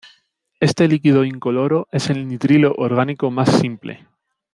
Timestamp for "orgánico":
2.75-3.29